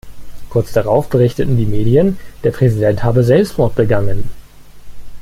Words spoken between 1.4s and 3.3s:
die Medien, der Präsident habe